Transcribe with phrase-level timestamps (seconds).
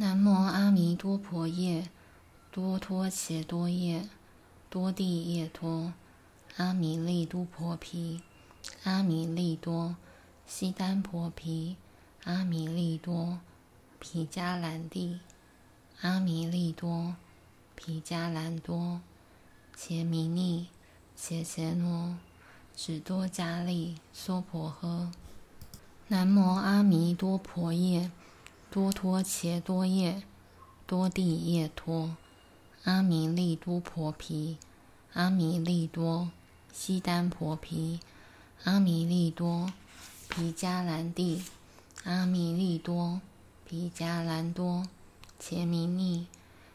[0.00, 1.88] 南无阿弥多婆夜，
[2.52, 4.08] 多托伽多夜，
[4.70, 5.92] 多地夜托，
[6.56, 8.22] 阿弥利都婆毗，
[8.84, 9.96] 阿弥利多，
[10.46, 11.74] 悉耽婆毗，
[12.22, 13.40] 阿弥利多，
[13.98, 15.18] 毗迦兰帝，
[16.02, 17.16] 阿弥利多，
[17.74, 19.00] 毗迦兰多，
[19.74, 20.68] 伽弥尼，
[21.16, 22.16] 伽伽罗，
[22.76, 25.10] 只多迦利，娑婆诃。
[26.06, 28.12] 南无阿弥多婆夜。
[28.70, 30.22] 多托伽多夜，
[30.86, 32.16] 多地夜托，
[32.84, 34.58] 阿弥利都婆毗，
[35.14, 36.30] 阿弥利多，
[36.70, 37.98] 悉耽婆毗，
[38.64, 39.72] 阿弥利多，
[40.28, 41.42] 毗迦兰帝，
[42.04, 43.22] 阿弥利多，
[43.66, 44.86] 毗迦兰多，
[45.38, 46.26] 伽弥尼，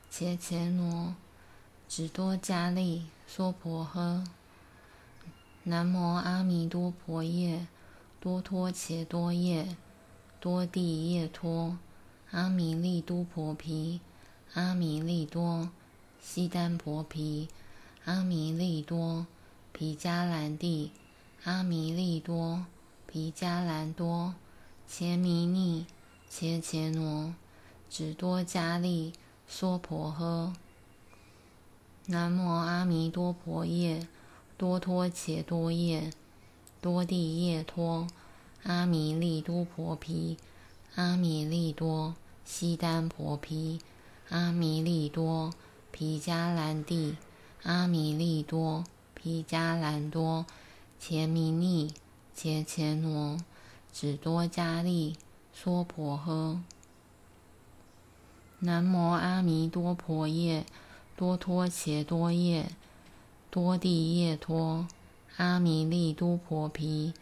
[0.09, 1.13] 伽伽罗，
[1.87, 4.25] 只多迦利，娑婆诃。
[5.61, 7.67] 南无阿弥多婆夜，
[8.19, 9.77] 多托伽多夜。
[10.43, 11.77] 多地夜托，
[12.31, 14.01] 阿弥利都婆毗，
[14.55, 15.69] 阿弥利多，
[16.21, 17.47] 悉耽婆毗，
[18.03, 19.25] 阿弥利多，
[19.71, 20.91] 毗迦兰帝，
[21.45, 22.65] 阿弥利多，
[23.07, 24.35] 毗迦兰多，
[24.85, 25.85] 伽弥尼，
[26.29, 27.33] 伽伽挪，
[27.89, 29.13] 只多迦利，
[29.47, 30.53] 娑婆诃。
[32.07, 34.05] 南无阿弥多婆夜，
[34.57, 36.11] 多托伽多夜，
[36.81, 38.05] 多地夜托。
[38.63, 40.37] 阿弥利都婆毗，
[40.95, 43.81] 阿弥利多，悉耽婆毗，
[44.29, 45.53] 阿弥利多，
[45.91, 47.17] 毗迦兰帝，
[47.63, 50.45] 阿弥利多，毗迦兰多，
[50.97, 51.93] 伽弥尼，
[52.33, 53.37] 伽伽挪，
[53.91, 55.17] 只多迦利，
[55.53, 56.59] 娑婆诃。
[58.59, 60.65] 南无阿弥多婆夜，
[61.17, 62.71] 多托伽多夜，
[63.51, 64.87] 多地夜托，
[65.35, 67.13] 阿弥利都婆毗。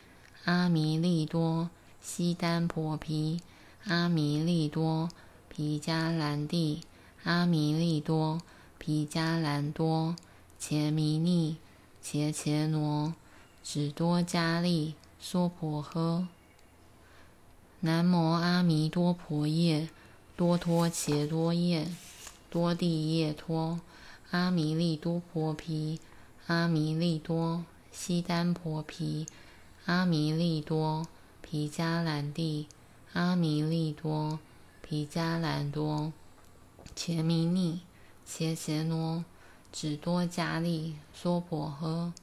[0.46, 1.70] 阿弥利多，
[2.02, 3.42] 悉耽婆毗，
[3.86, 5.10] 阿弥利多，
[5.48, 6.82] 毗迦兰帝，
[7.24, 8.42] 阿弥利多，
[8.80, 10.16] 毗迦兰多，
[10.58, 11.58] 伽弥尼，
[12.02, 13.14] 伽伽罗，
[13.64, 16.26] 只多迦利，娑婆诃。
[17.82, 19.90] 南无阿弥多婆夜，
[20.36, 21.88] 多托伽多夜，
[22.50, 23.80] 多地夜托，
[24.32, 26.00] 阿弥利多婆毗，
[26.48, 29.28] 阿弥利多，悉耽婆毗。
[29.86, 31.08] 阿弥利多，
[31.42, 32.68] 毗迦兰帝，
[33.14, 34.40] 阿弥利多，
[34.84, 36.14] 毗迦兰多，
[36.94, 37.82] 伽弥尼，
[38.24, 39.26] 伽伽挪，
[39.72, 42.14] 只多迦利，娑婆诃。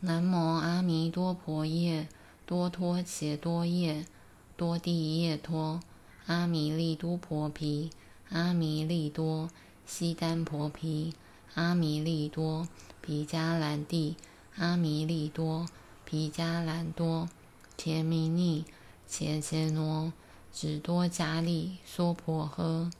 [0.00, 2.08] 南无阿弥多婆夜，
[2.46, 4.06] 多托伽多夜，
[4.56, 5.80] 多地夜托，
[6.24, 7.90] 阿弥利都婆毗，
[8.30, 9.50] 阿弥利多，
[9.84, 11.12] 悉耽婆毗，
[11.54, 12.66] 阿弥利多，
[13.02, 14.16] 毗迦兰帝，
[14.56, 15.66] 阿弥利多。
[16.10, 17.28] 毗迦兰多，
[17.76, 18.64] 伽弥尼，
[19.06, 20.10] 伽伽挪，
[20.50, 22.90] 只多迦利，娑婆诃。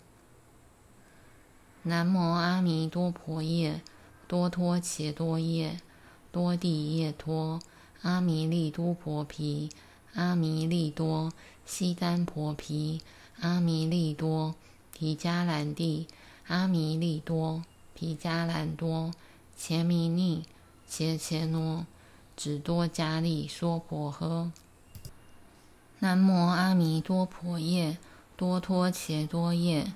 [1.84, 3.80] 南无阿弥多婆夜，
[4.26, 5.80] 多托伽多夜，
[6.30, 7.62] 多地夜托，
[8.02, 9.70] 阿弥利都婆毗，
[10.12, 11.32] 阿弥利多，
[11.64, 13.00] 悉耽婆毗，
[13.40, 14.54] 阿弥利多，
[14.92, 16.06] 毗迦兰帝，
[16.46, 17.64] 阿弥利多，
[17.94, 19.12] 毗迦兰多，
[19.56, 20.44] 伽弥尼，
[20.86, 21.86] 伽伽挪。
[22.38, 24.52] 只多迦利，娑婆诃。
[25.98, 27.98] 南无阿弥多婆夜，
[28.36, 29.92] 多托伽多夜，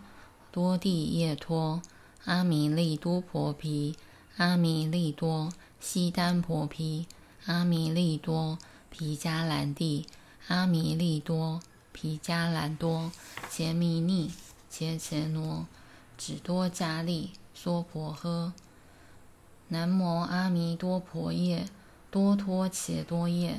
[0.51, 1.81] 多地夜托，
[2.25, 3.95] 阿弥利多婆毗，
[4.39, 7.07] 阿弥利多，悉耽婆毗，
[7.47, 8.59] 阿弥利多，
[8.91, 10.09] 毗迦兰帝，
[10.49, 11.61] 阿弥利多，
[11.93, 13.13] 毗迦兰多，
[13.49, 14.33] 伽弥尼，
[14.69, 15.69] 伽伽挪，
[16.19, 18.51] 只多迦利，娑婆诃。
[19.69, 21.69] 南无阿弥多婆夜。
[22.13, 23.57] 多托伽多夜，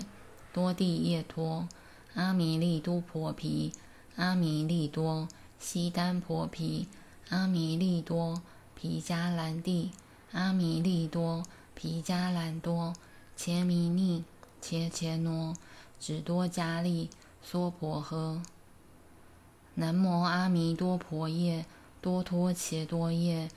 [0.54, 1.68] 多地夜托，
[2.14, 3.74] 阿弥利都婆毗，
[4.16, 5.28] 阿弥利多，
[5.58, 6.88] 悉耽婆毗，
[7.30, 8.44] 阿弥利多，
[8.76, 9.90] 毗迦兰帝，
[10.34, 11.44] 阿弥利多，
[11.74, 12.94] 毗迦兰多，
[13.36, 14.24] 伽弥尼，
[14.62, 15.56] 伽伽挪，
[16.00, 17.10] 只多迦利，
[17.42, 18.40] 娑婆诃。
[19.74, 21.66] 南无阿弥多婆夜，
[22.00, 23.50] 多托伽多夜，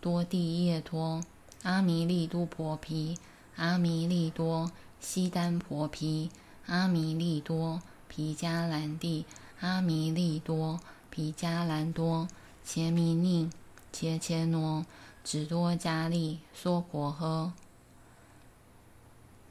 [0.00, 1.24] 多地夜托，
[1.64, 3.18] 阿弥利都婆毗。
[3.56, 4.70] 阿弥利多，
[5.00, 6.30] 悉耽婆毗，
[6.66, 9.24] 阿弥利多，毗迦兰帝，
[9.60, 10.80] 阿弥利多，
[11.10, 12.28] 毗迦兰多，
[12.64, 13.52] 伽弥宁，
[13.92, 14.84] 伽伽挪，
[15.22, 17.52] 只多迦利，娑婆诃。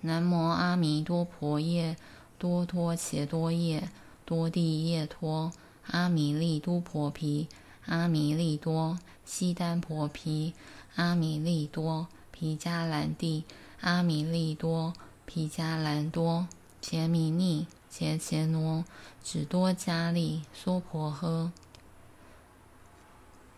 [0.01, 1.95] 南无阿弥多婆夜，
[2.37, 3.89] 多托伽多夜，
[4.25, 5.53] 多地夜托，
[5.87, 7.47] 阿弥利都婆毗，
[7.85, 10.53] 阿弥利多，悉耽婆毗，
[10.95, 13.45] 阿弥利多，毗迦兰帝。
[13.83, 14.93] 阿弥利多，
[15.25, 16.47] 毗迦兰多，
[16.79, 18.85] 杰米尼，伽伽挪，
[19.21, 21.51] 只多迦利，娑婆诃。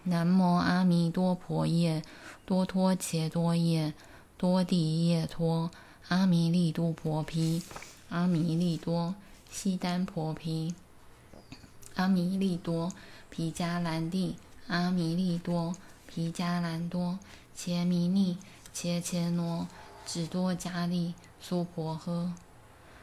[0.02, 2.02] 南无阿弥多婆夜，
[2.44, 3.94] 多托伽多夜，
[4.36, 5.70] 多地夜多，
[6.08, 7.62] 阿弥利多婆毗，
[8.10, 9.14] 阿弥利多，
[9.52, 10.74] 悉耽婆毗，
[11.94, 12.92] 阿弥利多，
[13.30, 15.76] 毗迦兰帝，阿弥利多，
[16.08, 17.20] 毗迦兰多，
[17.56, 18.40] 伽弥尼，
[18.74, 19.68] 伽伽罗，
[20.06, 22.32] 只多迦利，娑婆诃。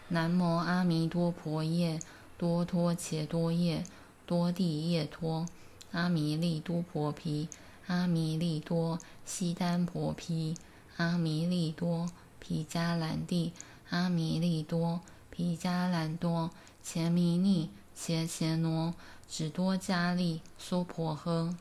[0.09, 2.01] 南无阿弥多婆耶，
[2.39, 3.85] 多托伽多耶，
[4.25, 5.47] 多地夜多。
[5.91, 7.49] 阿弥利多婆毗，
[7.87, 10.55] 阿弥利多，悉耽婆毗，
[10.97, 12.09] 阿弥利多，
[12.39, 13.53] 毗迦兰帝，
[13.91, 15.01] 阿弥利多，
[15.31, 16.51] 毗迦兰多，
[16.83, 18.95] 伽弥尼，伽伽罗，
[19.29, 21.55] 只多迦利，娑婆诃。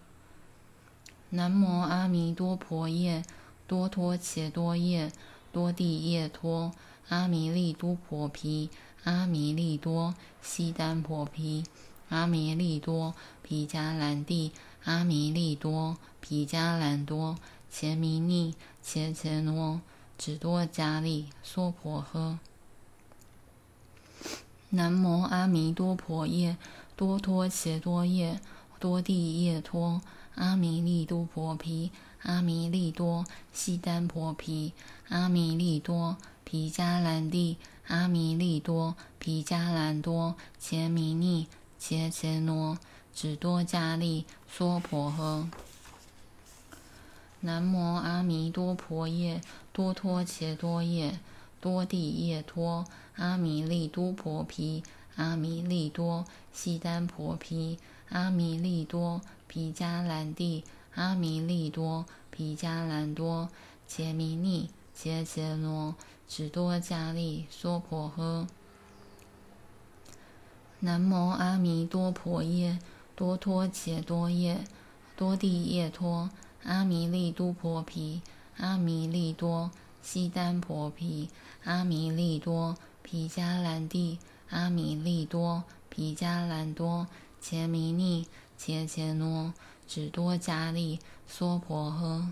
[1.32, 3.24] 南无阿弥多婆耶，
[3.68, 5.12] 多托伽多耶，
[5.52, 6.72] 多地夜多，
[7.10, 8.70] 阿弥利都婆毗，
[9.04, 11.64] 阿弥利多，悉耽婆毗。
[12.10, 14.52] 阿弥利多，毗迦兰帝，
[14.84, 17.38] 阿弥利多，毗迦兰多，
[17.70, 19.80] 伽弥尼，伽伽罗，
[20.18, 22.38] 只多迦利，娑婆诃。
[24.72, 26.58] 南无阿弥多婆夜，
[26.96, 28.40] 多托伽多夜，
[28.80, 30.02] 多地夜多，
[30.36, 31.92] 阿弥利都婆毗，
[32.24, 34.74] 阿弥利多，悉耽婆毗，
[35.12, 36.16] 阿弥利多，
[36.46, 41.48] 毗迦兰帝，阿弥利多，毗迦兰多，伽弥尼。
[41.78, 42.78] 伽伽罗，
[43.14, 45.50] 只多迦利，娑婆诃。
[47.42, 49.42] 南无阿弥多婆夜，
[49.74, 51.20] 多托伽多夜，
[51.60, 52.86] 多地夜多，
[53.18, 54.82] 阿弥利都婆毗，
[55.18, 57.78] 阿弥利多，悉耽婆毗，
[58.08, 60.64] 阿弥利多，毗迦兰帝，
[60.96, 63.50] 阿弥利多，毗迦兰多，
[63.86, 65.96] 伽弥尼，伽伽罗，
[66.28, 68.48] 只多迦利，娑婆诃。
[70.80, 72.80] 南无阿弥多婆夜，
[73.16, 74.64] 多托伽多夜，
[75.16, 76.30] 多地夜多，
[76.64, 78.22] 阿弥利都婆毗，
[78.58, 79.72] 阿弥利多，
[80.02, 81.30] 悉耽婆毗，
[81.64, 84.18] 阿弥利多，毗迦兰帝，
[84.50, 87.08] 阿弥利多，毗迦兰多，
[87.40, 88.28] 伽弥尼，
[88.58, 89.54] 伽伽罗，
[89.88, 92.32] 只多迦利，娑婆诃。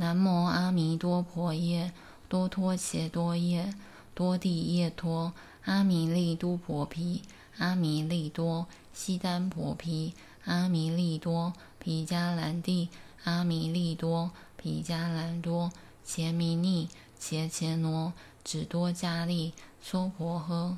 [0.00, 1.92] 南无阿弥多婆耶，
[2.26, 3.74] 多托伽多耶，
[4.14, 5.34] 多地夜多，
[5.66, 7.20] 阿弥利都婆毗。
[7.58, 10.14] 阿弥利多，悉耽婆毗，
[10.46, 12.88] 阿弥利多，毗迦兰帝，
[13.24, 15.70] 阿弥利多，毗迦兰多，
[16.02, 16.88] 伽弥尼，
[17.18, 19.52] 伽伽罗，只多迦利，
[19.82, 20.76] 娑婆诃。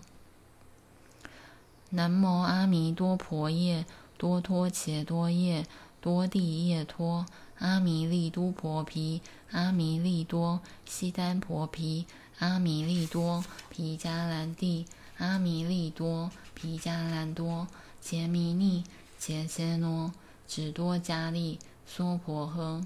[1.90, 3.86] 南无阿弥多婆耶，
[4.18, 5.64] 多托伽多耶，
[6.02, 7.24] 多地夜多，
[7.58, 9.22] 阿弥利都婆毗，
[9.52, 12.06] 阿弥利多，悉耽婆毗，
[12.40, 14.84] 阿弥利多，毗迦兰帝，
[15.18, 16.30] 阿弥利多。
[16.54, 17.66] 毗迦兰多，
[18.00, 18.84] 杰弥尼，
[19.18, 20.12] 伽伽罗，
[20.46, 22.84] 只多迦利，娑婆诃。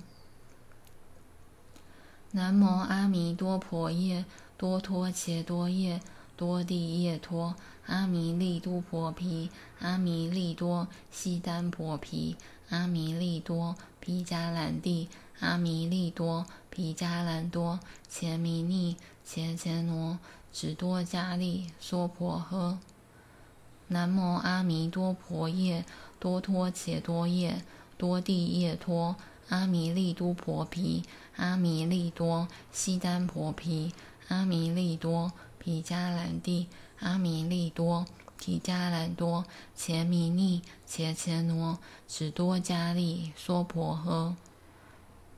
[2.33, 4.27] 南无阿弥多婆夜，
[4.59, 6.01] 多托伽多耶，
[6.37, 7.57] 多地夜多，
[7.87, 12.37] 阿弥利都婆毗，阿弥利多，悉耽婆毗，
[12.69, 15.09] 阿弥利多，毗迦兰帝，
[15.41, 20.19] 阿弥利多，毗迦兰多，伽弥尼，伽伽罗，
[20.53, 22.77] 只多迦利，娑婆诃。
[23.89, 25.85] 南无阿弥多婆夜，
[26.19, 27.63] 多托伽多夜，
[27.97, 29.17] 多地夜多，
[29.49, 31.05] 阿弥利都婆毗，
[31.37, 33.93] 阿弥利多，悉耽婆毗，
[34.29, 35.33] 阿弥利多，
[35.67, 36.69] 毗迦兰帝，
[37.01, 38.07] 阿弥利多，
[38.39, 39.45] 提迦兰多，
[39.75, 44.37] 伽弥尼，伽伽罗，只多迦利，娑婆诃。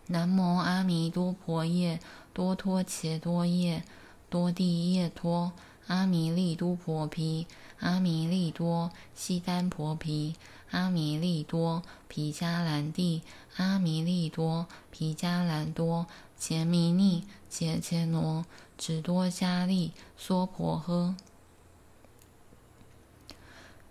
[0.08, 1.98] 南无阿弥多婆夜，
[2.34, 3.82] 多托伽多夜，
[4.28, 5.52] 多地夜多，
[5.86, 7.46] 阿弥利都婆毗。
[7.80, 10.36] 阿弥利多，悉耽婆毗，
[10.70, 13.22] 阿弥利多，毗迦兰帝，
[13.56, 16.06] 阿弥利多，毗迦兰多，
[16.36, 18.44] 伽弥尼，伽伽罗，
[18.76, 21.14] 只多迦利，娑婆诃。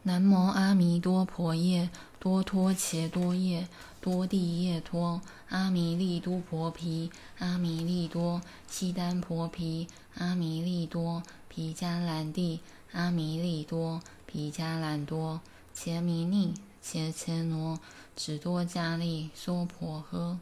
[0.03, 3.67] 南无阿弥多婆夜，多托伽多夜，
[3.99, 12.61] 多地夜多，阿弥利都婆毗，阿弥利多，悉耽婆毗，阿弥利多，毗迦兰帝。
[12.93, 15.41] 阿弥利多，毗迦兰多，
[15.73, 17.79] 伽弥尼，伽伽罗，
[18.15, 20.37] 只多迦利，娑婆诃。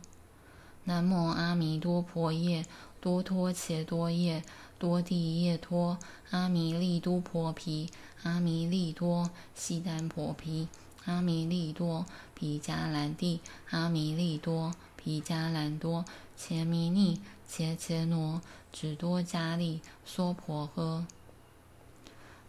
[0.83, 2.65] 南无阿弥多婆夜，
[3.01, 4.43] 多托伽多夜，
[4.77, 5.97] 多地夜多，
[6.29, 7.89] 阿弥利都婆毗，
[8.23, 10.67] 阿弥利多，悉耽婆毗，
[11.05, 21.05] 阿弥利多，毗迦兰帝，阿弥利多，毗迦兰多，伽弥尼，伽伽罗，只多迦利，娑婆诃。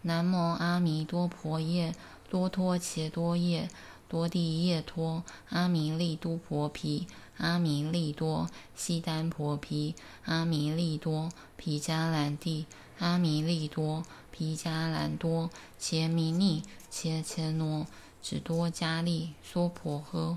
[0.02, 1.94] 南无阿弥多婆耶，
[2.28, 3.68] 多托切多耶，
[4.08, 7.06] 多地夜托，阿弥利都婆毗，
[7.38, 12.66] 阿弥利多，悉耽婆毗，阿弥利多，毗迦兰帝，
[12.98, 17.86] 阿弥利多，毗迦兰多，切弥尼，切切诺，
[18.22, 20.36] 只多迦利，娑婆诃。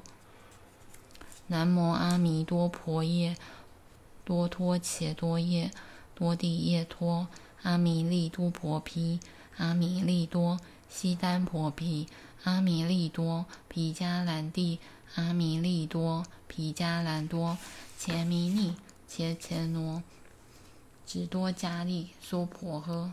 [1.47, 3.35] 南无阿弥多婆夜，
[4.23, 5.71] 多托伽多夜，
[6.13, 7.27] 多地夜拖，
[7.63, 9.19] 阿弥利都婆毗，
[9.57, 12.07] 阿弥利多，悉耽婆毗。
[12.45, 14.79] 阿弥利多，毗迦兰帝，
[15.15, 17.57] 阿弥利多，毗迦兰多，
[17.97, 20.01] 伽弥尼，伽伽挪，
[21.05, 23.11] 只多迦利，娑婆诃。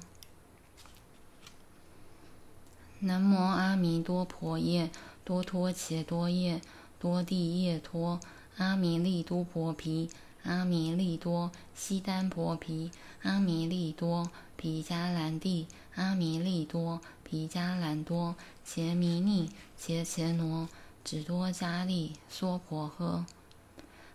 [3.00, 4.90] 南无阿弥多婆夜，
[5.24, 6.62] 多托伽多夜，
[7.00, 8.20] 多地夜拖，
[8.58, 10.08] 阿弥利都婆毗，
[10.44, 12.92] 阿弥利多，悉耽婆毗，
[13.22, 15.66] 阿弥利多，毗迦兰帝，
[15.96, 17.00] 阿弥利多。
[17.28, 20.68] 毗迦兰多，伽弥尼，伽伽挪，
[21.02, 23.24] 只多迦利，娑婆诃。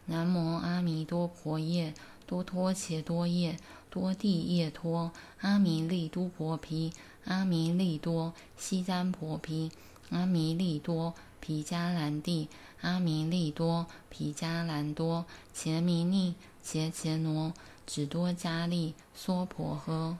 [0.06, 1.94] 南无阿弥多婆夜，
[2.26, 6.94] 多托伽多夜，多地夜托，阿弥利都婆毗，
[7.26, 9.70] 阿弥利多，悉耽婆毗，
[10.10, 12.48] 阿弥利多，毗迦兰帝，
[12.80, 17.54] 阿弥利多，毗迦兰多，伽弥尼，伽伽挪，
[17.86, 20.16] 只多迦利，娑婆诃。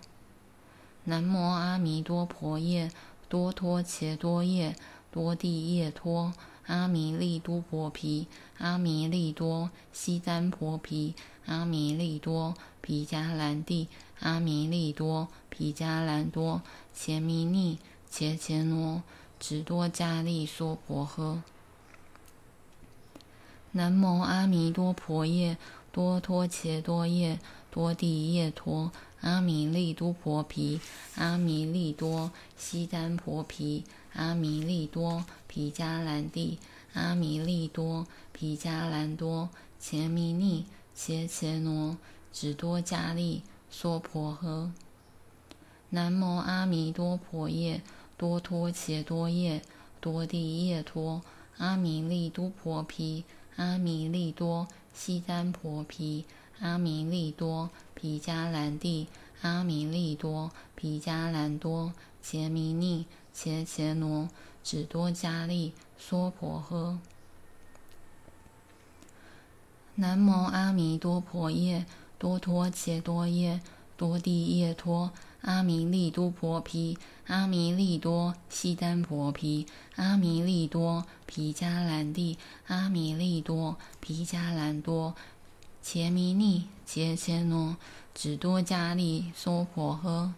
[1.04, 2.92] 南无阿弥多婆夜，
[3.28, 4.76] 多托伽多夜，
[5.12, 6.32] 多地夜拖，
[6.68, 8.28] 阿弥利都婆毗，
[8.60, 11.16] 阿弥利多，悉耽婆毗，
[11.48, 13.88] 阿弥利多，毗迦兰帝，
[14.20, 16.62] 阿弥利多，毗迦兰多，
[16.94, 19.02] 伽弥尼，伽伽挪，
[19.40, 21.42] 只多迦利，娑婆诃。
[23.72, 25.58] 南无阿弥多婆夜，
[25.92, 27.40] 多托伽多夜，
[27.72, 28.92] 多地夜拖。
[29.22, 30.80] 阿弥利都婆毗，
[31.16, 36.58] 阿弥利多，悉耽婆毗，阿弥利多，毗迦兰帝，
[36.94, 39.50] 阿弥利多，毗迦兰多，
[39.80, 41.98] 伽弥尼，伽伽挪，
[42.34, 44.72] 只多迦利，娑婆诃。
[45.90, 47.82] 南无阿弥多婆夜，
[48.18, 49.62] 多托伽多夜，
[50.00, 51.22] 多地夜拖，
[51.58, 53.24] 阿弥利都婆毗，
[53.58, 56.26] 阿弥利多，悉耽婆毗。
[56.62, 59.08] 阿弥利多，毗迦兰帝，
[59.42, 61.92] 阿弥利多，毗迦兰多，
[62.22, 64.30] 杰弥尼，伽伽挪，
[64.64, 67.00] 只多迦利，娑婆诃。
[69.96, 71.88] 南无阿弥多婆夜，
[72.20, 73.60] 多托伽多夜，
[73.98, 79.66] 多地夜拖，阿弥利都婆毗，阿弥利多，悉耽婆毗，
[79.96, 82.38] 阿弥利多，毗迦兰帝，
[82.68, 85.16] 阿弥利多，毗迦兰多。
[85.82, 87.76] 伽弥尼，伽伽挪，
[88.14, 90.32] 只多迦利，娑婆诃。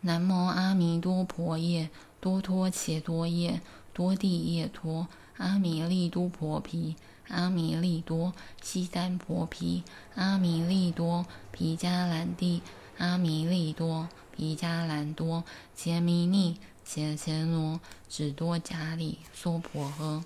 [0.00, 3.60] 南无阿弥多婆夜，多托伽多夜，
[3.92, 6.96] 多地夜拖，阿弥利都婆毗，
[7.28, 9.82] 阿弥利多，悉耽婆毗，
[10.14, 12.62] 阿弥利多，毗迦兰帝，
[12.96, 20.24] 阿弥利多，毗迦兰多，伽弥尼，伽伽挪，只多迦利，娑婆诃。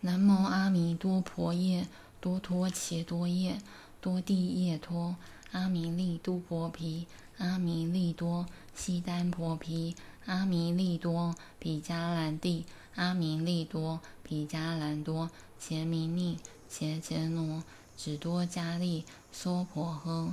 [0.00, 1.88] 南无阿弥多婆夜，
[2.20, 3.60] 多托伽多夜，
[4.00, 5.16] 多地夜拖，
[5.50, 12.64] 阿弥利都婆毗，阿弥利多，悉耽婆毗，阿弥利多，毗迦兰帝，
[12.94, 16.38] 阿弥利多，毗迦兰多，伽弥尼，
[16.68, 17.64] 伽伽挪，
[17.96, 20.32] 只多迦利，娑婆诃。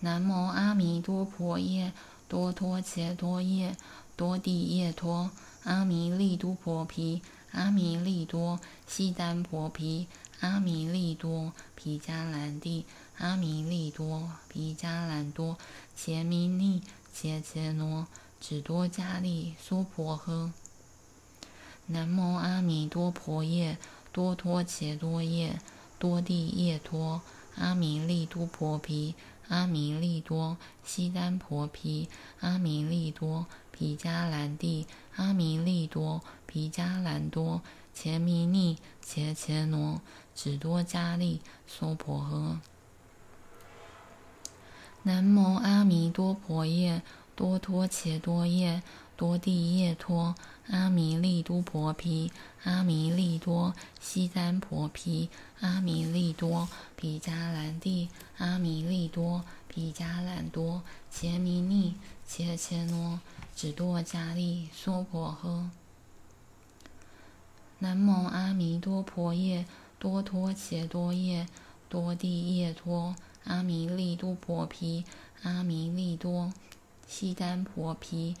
[0.00, 1.92] 南无阿弥多婆夜，
[2.26, 3.76] 多托伽多夜，
[4.16, 5.30] 多地夜拖，
[5.62, 7.22] 阿弥利都婆毗。
[7.52, 10.06] 阿弥利多，悉耽婆毗，
[10.40, 12.84] 阿弥利多，毗迦兰帝，
[13.16, 15.56] 阿弥利多，毗迦兰多，
[15.96, 18.06] 伽弥尼，伽伽罗，
[18.40, 20.52] 只多迦利，娑婆诃。
[21.86, 23.78] 南无阿弥多婆夜，
[24.12, 25.58] 多托伽多夜，
[25.98, 27.22] 多地夜拖，
[27.56, 29.14] 阿弥利多婆毗，
[29.48, 32.08] 阿弥利多，悉耽婆毗，
[32.40, 34.86] 阿弥利多，毗迦兰帝，
[35.16, 36.22] 阿弥利多。
[36.46, 37.60] 毗迦兰多，
[37.92, 40.00] 伽弥尼，伽伽挪，
[40.34, 42.58] 只多迦利，娑婆诃。
[45.02, 47.02] 南无阿弥多婆夜，
[47.36, 48.82] 多托伽多夜，
[49.14, 50.34] 多地夜拖，
[50.68, 52.32] 阿弥利都婆毗，
[52.64, 61.94] 阿弥利多，悉耽婆毗，阿弥利多，毗迦兰帝，阿弥利多，毗迦兰多，伽弥尼，
[62.26, 63.20] 伽伽挪，
[63.54, 65.70] 只多迦利，娑婆诃。
[67.78, 69.64] 南无阿弥多婆夜，
[70.00, 71.46] 多托伽多夜，
[71.88, 75.04] 多地夜拖，阿弥利都婆毗，
[75.42, 76.52] 阿弥利多，
[77.06, 78.34] 悉耽婆毗，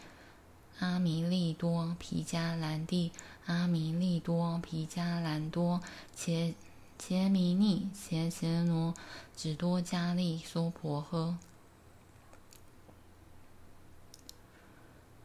[0.80, 3.12] 阿弥利多，毗迦兰帝，
[3.48, 5.80] 阿弥利多，毗迦兰多，
[6.14, 6.52] 切
[6.98, 8.92] 切弥尼，切切罗，
[9.34, 11.34] 只多迦利，娑婆诃。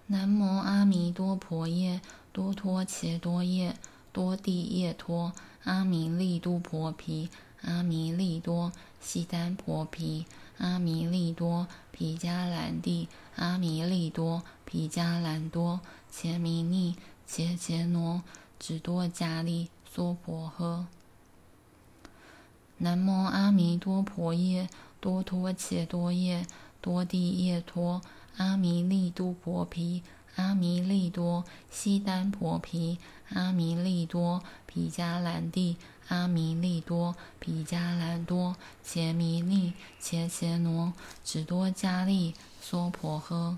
[0.07, 1.99] 南无阿弥多婆夜，
[2.31, 3.75] 多托伽多夜，
[4.13, 5.33] 多地夜拖，
[5.65, 7.29] 阿弥利都婆毗，
[7.61, 10.25] 阿弥利多，悉耽婆毗，
[10.59, 14.43] 阿弥利多，毗迦兰帝，阿弥利多。
[14.65, 18.21] 毗迦兰多，切弥尼，切切罗，
[18.59, 20.85] 只多迦利，娑婆诃。
[22.77, 24.67] 南无阿弥多婆夜，
[24.99, 26.45] 多托伽多夜，
[26.81, 28.01] 多地夜拖，
[28.37, 30.03] 阿弥利都婆毗，
[30.35, 32.97] 阿弥利多，悉耽婆毗，
[33.29, 35.77] 阿弥利多，毗迦兰帝，
[36.09, 43.57] 阿弥利多，毗迦兰多，切弥尼，切切罗，只多迦利，娑婆诃。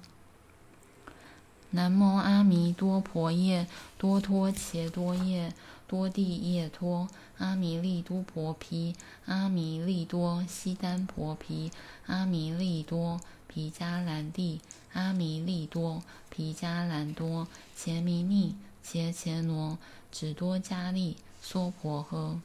[1.75, 3.67] 南无阿弥多婆夜，
[3.98, 5.53] 多托伽多夜，
[5.86, 11.70] 多地夜拖，阿弥利都婆毗，阿弥利多，悉耽婆毗，
[12.05, 14.62] 阿弥利多，毗迦兰帝，
[14.94, 19.77] 阿弥利多，毗迦兰多，伽弥尼，伽伽罗，
[20.13, 22.39] 只多迦利，娑婆诃。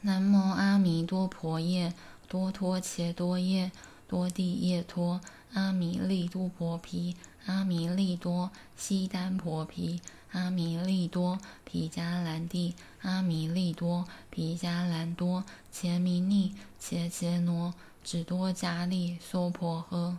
[0.00, 1.94] 南无阿弥多婆夜，
[2.26, 3.70] 多托伽多夜，
[4.08, 5.20] 多地夜拖。
[5.54, 10.00] 阿弥利都婆毗，阿弥利多，悉耽婆毗，
[10.32, 20.16] 阿弥利多，毗迦兰帝，阿弥利多，毗迦兰多，切弥尼，切切罗，只多迦利，娑婆诃。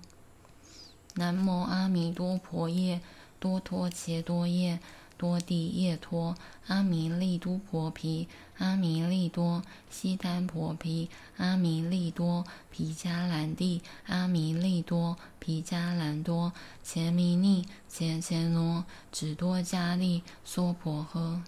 [1.16, 3.02] 南无阿弥多婆夜，
[3.38, 4.80] 多托伽多夜。
[5.18, 6.36] 多地夜托，
[6.68, 16.54] 阿弥利都婆毗，阿弥利多，悉耽婆毗，阿弥利多，毗迦兰帝，阿弥利多，毗迦兰多，
[16.84, 21.42] 切弥尼，切切罗，只多迦利，娑婆诃。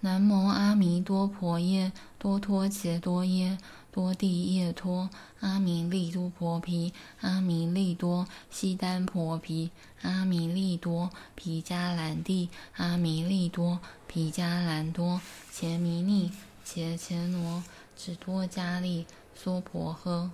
[0.00, 3.58] 南无阿弥多婆夜，多托伽多夜。
[3.96, 5.08] 多地夜托，
[5.40, 9.70] 阿弥利都婆毗，阿弥利多，悉耽婆毗，
[10.02, 16.30] 阿弥利多，毗迦兰帝，阿弥利多，毗迦兰多，切弥尼，
[16.62, 17.64] 切切罗，
[17.96, 20.28] 只多迦利，娑婆诃。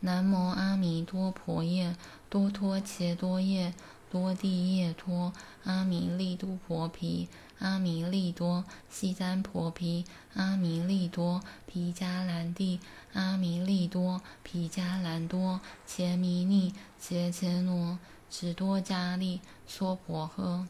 [0.00, 1.94] 南无阿弥多婆夜，
[2.30, 3.74] 多托伽多夜。
[4.08, 5.32] 多地夜拖，
[5.64, 12.80] 阿弥利都婆毗，阿弥利多，悉耽婆毗，阿弥利多，毗迦兰帝，
[13.12, 20.66] 阿弥利多，毗迦兰多，切弥尼，切切罗，只多迦利，娑婆诃。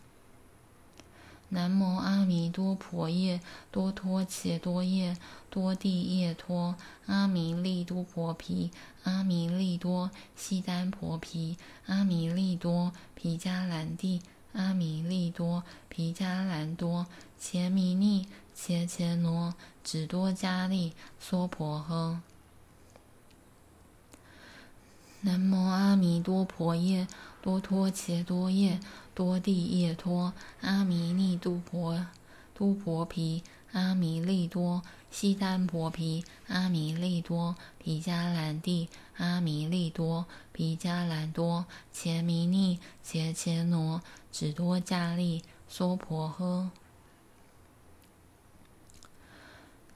[1.48, 5.16] 南无阿弥多婆夜，多托伽多夜，
[5.48, 6.74] 多地夜哆，
[7.06, 8.72] 阿弥利多婆毗，
[9.04, 14.22] 阿弥利多，悉耽婆毗，阿弥利多，毗迦兰帝，
[14.56, 17.06] 阿弥利多，毗迦兰多，
[17.38, 22.18] 切弥尼，切切罗，只多迦利，娑婆诃。
[25.20, 27.06] 南无阿弥多婆夜，
[27.42, 28.80] 多托伽多夜。
[29.14, 32.06] 多地夜拖，阿弥利都婆
[32.52, 33.42] 都婆毗，
[33.72, 41.64] 阿弥利多，悉耽婆毗，阿弥利多，毗迦兰帝，阿弥利多，毗迦兰多，
[41.94, 44.02] 切弥尼，切切罗，
[44.38, 46.68] 只多迦利，娑婆诃。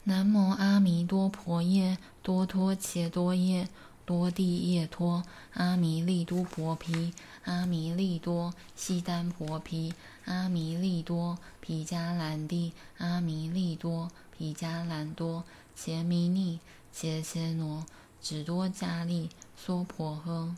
[0.05, 3.69] 南无阿弥多婆夜，多托伽多夜。
[4.07, 5.23] 多地夜拖，
[5.53, 7.13] 阿弥利都婆毗，
[7.45, 9.93] 阿弥利多，悉耽婆毗，
[10.25, 17.85] 阿弥利多，毗迦兰帝，阿弥利多，毗迦兰多，伽弥尼，切切罗，
[18.23, 20.55] 只多迦利，娑婆诃。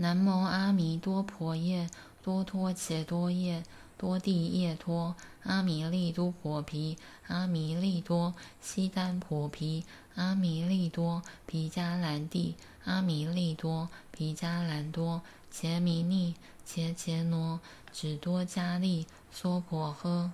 [0.00, 1.90] 南无阿弥多婆夜，
[2.22, 3.62] 多托伽多夜。
[3.98, 9.84] 多地夜拖，阿弥利都婆毗，阿弥利多，悉耽婆毗，
[10.14, 16.34] 阿弥利多，毗迦兰帝，阿弥利多，毗迦兰多，伽弥尼，
[16.64, 17.60] 切切罗，
[17.92, 20.30] 只多迦利，娑婆诃。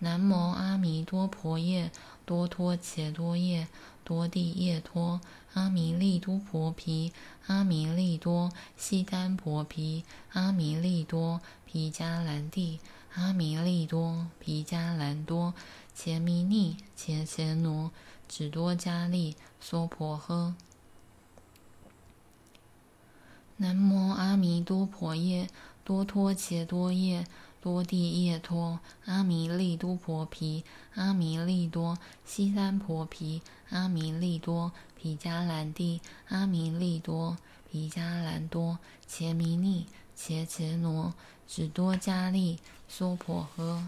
[0.00, 1.92] 南无阿弥多婆夜，
[2.26, 3.68] 多托伽多夜。
[4.06, 5.18] 多地夜拖，
[5.54, 7.12] 阿弥利都婆毗，
[7.46, 12.80] 阿弥利多，悉耽婆毗，阿弥利多，毗迦兰帝，
[13.14, 15.54] 阿弥利多，毗迦兰多，
[15.94, 17.92] 切弥尼，切切罗，
[18.28, 20.54] 只多迦利，娑婆诃。
[23.56, 25.48] 南无阿弥多婆夜，
[25.84, 27.24] 多托伽多夜。
[27.64, 30.64] 多地夜拖，阿弥利都婆毗，
[30.96, 37.38] 阿弥利多，西三婆毗，阿弥利多，毗迦兰帝，阿弥利多，
[37.70, 41.14] 毗迦兰多，伽弥尼，伽伽挪，
[41.48, 43.84] 只多迦利，娑婆诃。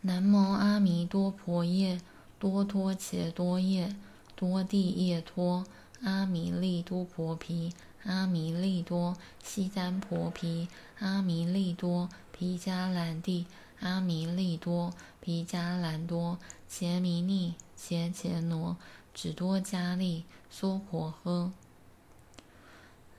[0.00, 2.00] 南无阿弥多婆夜，
[2.38, 3.94] 多托伽多夜，
[4.34, 5.66] 多地夜拖，
[6.00, 13.46] 阿弥利都婆毗，阿弥利多，悉三婆毗，阿弥利多，毗迦兰帝，
[13.80, 18.76] 阿弥利多，毗迦兰多，伽弥尼，伽伽挪，
[19.12, 21.50] 只多迦利，娑婆诃。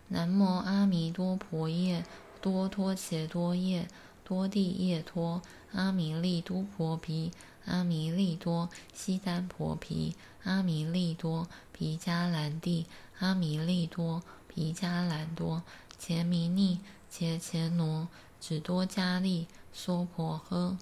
[0.07, 2.03] 南无阿弥多婆夜，
[2.41, 3.87] 多托伽多夜，
[4.23, 5.41] 多地夜拖。
[5.73, 7.31] 阿弥利都婆毗，
[7.65, 12.87] 阿弥利多，悉三婆毗，阿弥利多，毗迦兰帝，
[13.19, 14.21] 阿弥利多，
[14.53, 15.63] 毗迦兰多，
[15.97, 18.09] 伽弥尼，伽伽挪，
[18.41, 20.77] 只多迦利，娑婆诃。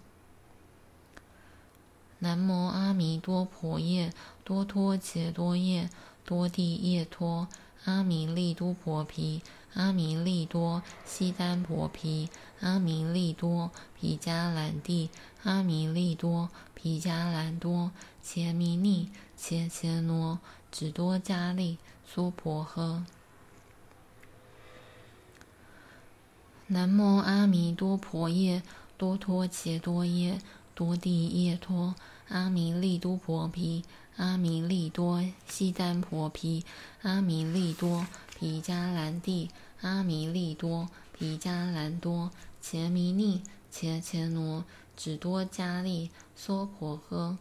[2.17, 4.12] 南无阿弥多婆夜，
[4.43, 5.89] 多托伽多夜，
[6.25, 7.47] 多地夜拖。
[7.86, 9.41] 阿弥利都婆毗，
[9.73, 12.29] 阿弥利多，悉三婆毗，
[12.60, 15.10] 阿弥利多，毗迦兰帝，
[15.43, 23.05] 阿弥利多，毗迦兰多，伽弥尼，伽伽挪，只多迦利，娑婆诃。
[26.71, 28.62] 南无阿弥多婆夜，
[28.95, 30.39] 多托伽多夜，
[30.75, 31.95] 多地夜拖。
[32.27, 33.84] 阿弥利都婆毗，
[34.17, 36.63] 阿弥利多，悉三婆毗，
[37.01, 38.05] 阿弥利多，
[38.39, 39.49] 毗迦兰帝，
[39.82, 42.29] 阿弥利多，毗迦兰多，
[42.62, 44.63] 伽弥尼，伽伽挪，
[44.95, 47.36] 只多迦利，娑婆诃。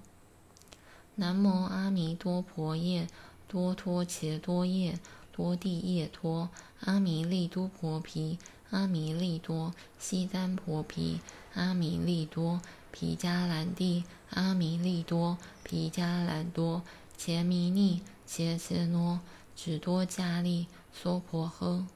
[1.17, 3.07] 南无阿弥多婆夜，
[3.47, 4.99] 多托伽多夜，
[5.31, 6.49] 多地夜拖。
[6.81, 8.39] 阿弥利都婆毗，
[8.71, 11.21] 阿弥利多，悉三婆毗，
[11.55, 12.61] 阿弥利多，
[12.93, 14.05] 毗迦兰帝。
[14.31, 16.83] 阿弥利多，毗迦兰多，
[17.17, 19.21] 伽弥尼，伽伽挪，
[19.57, 21.87] 只多迦利，娑婆诃。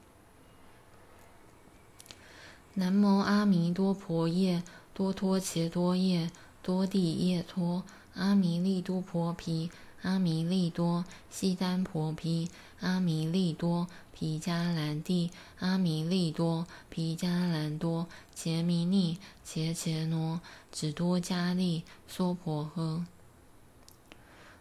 [2.73, 4.63] 南无阿弥多婆夜，
[4.95, 6.31] 多托伽多夜，
[6.63, 7.83] 多地夜拖。
[8.15, 9.69] 阿弥利都婆毗，
[10.01, 12.49] 阿弥利多，悉三婆毗，
[12.83, 20.41] 阿弥利多，毗迦兰帝，阿弥利多，毗迦兰多，杰弥尼，伽伽挪。
[20.69, 23.05] 只多迦利，娑婆诃。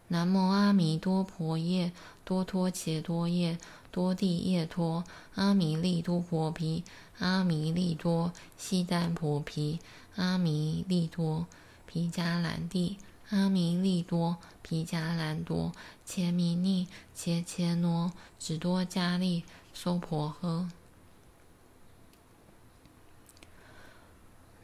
[0.07, 1.91] 南无阿弥多婆夜，
[2.25, 3.59] 多托伽多夜，
[3.91, 5.03] 多地夜拖。
[5.35, 6.85] 阿弥利多婆毗，
[7.19, 9.81] 阿弥利多，悉三婆毗，
[10.15, 11.47] 阿弥利多，
[11.87, 12.99] 毗迦兰帝，
[13.33, 15.73] 阿弥利多，毗迦兰多，
[16.05, 20.69] 伽弥尼，伽伽挪，只多迦利，娑婆诃。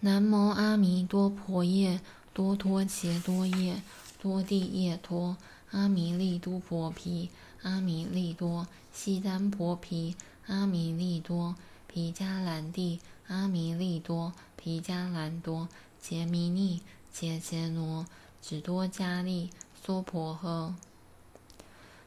[0.01, 2.03] 南无阿弥多婆夜，
[2.35, 3.81] 多托伽多夜，
[4.21, 5.39] 多地夜拖。
[5.71, 7.31] 阿弥利都婆毗，
[7.63, 10.15] 阿弥利多，悉三婆毗，
[10.47, 15.69] 阿弥利多，毗迦兰帝，阿弥利多，毗迦兰多，
[16.03, 18.05] 伽弥尼，伽伽挪，
[18.41, 20.75] 只多迦利，娑婆诃。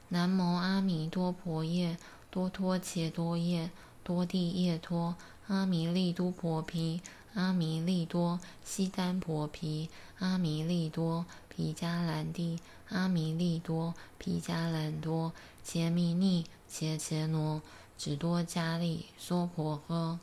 [0.09, 1.97] 南无阿弥多婆夜，
[2.29, 3.71] 多托伽多夜，
[4.03, 5.15] 多地夜拖。
[5.47, 7.01] 阿弥利都婆毗。
[7.33, 9.89] 阿弥利多，悉三婆毗，
[10.19, 15.31] 阿弥利多，毗迦兰帝，阿弥利多，毗迦兰多，
[15.63, 17.61] 伽弥尼，伽伽挪，
[17.97, 20.19] 只多迦利，娑婆诃。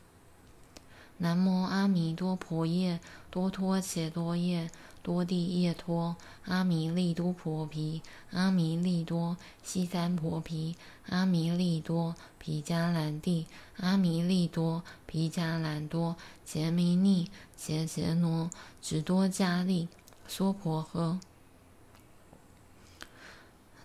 [1.17, 2.99] 南无阿弥多婆夜，
[3.31, 4.69] 多托伽多夜，
[5.01, 6.15] 多地夜拖。
[6.45, 10.75] 阿弥利都婆毗，阿弥利多，西三婆毗，
[11.07, 13.45] 阿弥利多，毗迦兰帝，
[13.77, 18.49] 阿弥利多，毗迦兰多，杰弥尼，伽伽挪，
[18.81, 19.87] 只多迦利，
[20.27, 21.19] 娑婆诃。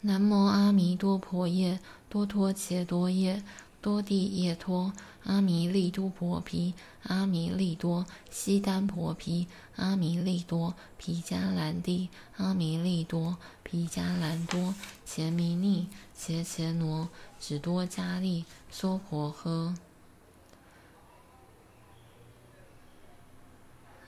[0.00, 3.42] 南无阿弥多婆夜，多托伽多夜，
[3.85, 4.94] 多地夜拖。
[5.25, 19.77] 阿弥利都婆毗，阿弥利多，悉三婆毗，阿弥利多，毗迦兰帝，阿弥利多，毗迦兰多，伽弥尼，伽伽挪，只多迦利，娑婆诃。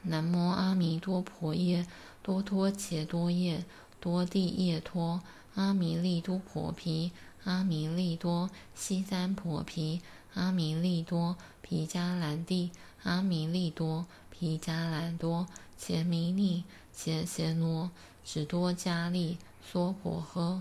[0.02, 1.86] 南无阿弥多婆夜，
[2.22, 3.64] 多托伽多夜，
[4.06, 5.20] 多地夜拖。
[5.56, 7.10] 阿弥利都婆毗，
[7.42, 10.00] 阿弥利多，悉三婆毗。
[10.34, 12.70] 阿弥利多，毗迦兰帝，
[13.02, 17.90] 阿弥利多，毗迦兰多，伽弥尼，伽伽挪，
[18.24, 20.60] 只多迦利，娑婆诃。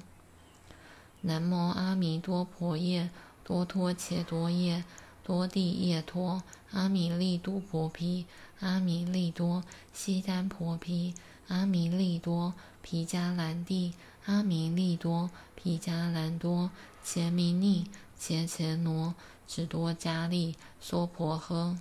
[1.21, 3.11] 南无阿弥多婆夜，
[3.43, 4.83] 多托伽多夜，
[5.23, 8.25] 多地夜拖，阿弥利都婆毗，
[8.59, 11.13] 阿弥利多，悉耽婆毗，
[11.47, 12.55] 阿弥利多，
[12.87, 13.95] 毗迦兰帝，
[14.25, 16.69] 阿弥利多，毗迦兰多，
[17.03, 19.15] 伽弥尼，伽伽挪，
[19.47, 21.79] 只多迦利，娑婆诃。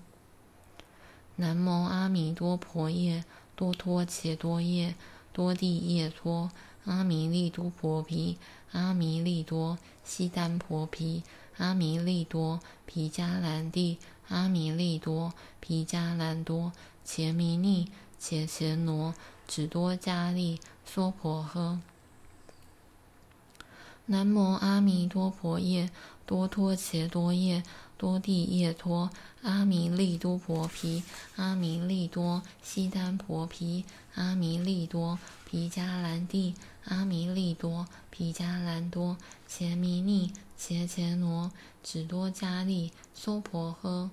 [1.37, 3.23] 南无阿弥多婆夜，
[3.55, 4.95] 多托伽多夜，
[5.31, 6.51] 多地夜拖，
[6.87, 8.39] 阿弥利都婆毗，
[8.73, 11.23] 阿弥利多，悉耽婆毗，
[11.59, 16.73] 阿弥利多，毗迦兰帝，阿弥利多，毗迦兰多，
[17.05, 19.15] 伽弥尼，伽伽挪，
[19.47, 20.59] 只多迦利，
[20.95, 21.81] 娑婆诃。
[24.07, 25.91] 南无阿弥多婆夜，
[26.25, 27.65] 多托伽多夜，
[27.99, 29.11] 多地夜拖，
[29.43, 31.03] 阿弥利都婆毗，
[31.35, 35.19] 阿弥利多，悉耽婆毗，阿弥利多，
[35.51, 36.55] 毗迦兰帝，
[36.85, 39.17] 阿弥利多，毗迦兰多，
[39.49, 41.51] 伽弥尼，伽伽罗，
[41.83, 44.09] 只多迦利，娑婆诃。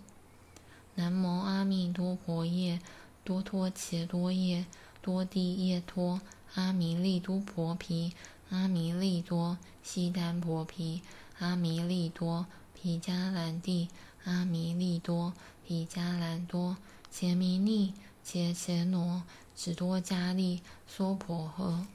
[0.96, 2.82] 南无阿弥多婆夜，
[3.24, 4.65] 多托伽多夜，
[5.04, 6.20] 多地夜拖，
[6.56, 8.14] 阿弥利都婆毗。
[8.50, 11.02] 阿弥利多，悉耽婆毗，
[11.40, 13.88] 阿弥利多，毗迦兰帝，
[14.26, 15.34] 阿弥利多，
[15.66, 16.76] 毗迦兰多，
[17.10, 19.24] 伽弥尼，伽伽挪，
[19.56, 21.86] 只多迦利，娑婆诃。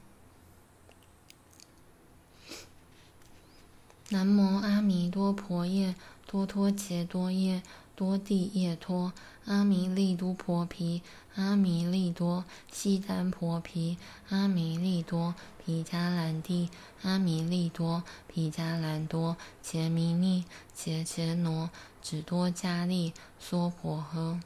[4.09, 5.93] 南无阿弥多婆夜，
[6.25, 7.61] 多托伽多夜，
[7.95, 9.13] 多地夜拖，
[9.47, 11.01] 阿弥利都婆毗，
[11.35, 13.97] 阿弥利多，悉耽婆毗，
[14.29, 15.33] 阿弥利多。
[15.65, 16.69] 毗迦兰帝，
[17.01, 21.69] 阿弥利多，毗迦兰多，伽弥尼，伽伽挪，
[22.01, 24.39] 只多迦利，娑婆诃。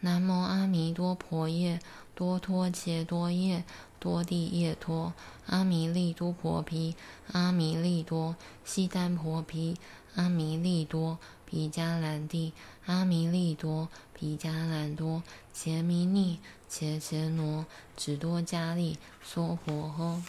[0.00, 1.80] 南无阿弥多婆夜，
[2.14, 3.64] 多托伽多夜，
[3.98, 5.12] 多地夜拖，
[5.46, 6.94] 阿弥利都婆毗，
[7.32, 9.76] 阿弥利多，悉耽婆毗，
[10.14, 11.18] 阿弥利多，
[11.50, 12.52] 毗迦兰帝，
[12.84, 16.40] 阿弥利多，毗迦兰多，杰弥尼。
[16.68, 17.64] 伽伽挪，
[17.96, 20.22] 只多迦利，娑婆诃。